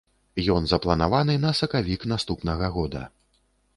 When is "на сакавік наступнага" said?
1.43-2.71